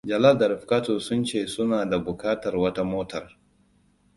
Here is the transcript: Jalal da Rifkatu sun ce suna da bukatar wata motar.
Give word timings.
Jalal 0.09 0.37
da 0.37 0.47
Rifkatu 0.47 0.97
sun 0.99 1.23
ce 1.23 1.45
suna 1.45 1.85
da 1.85 1.97
bukatar 2.05 2.55
wata 2.55 2.83
motar. 2.83 3.39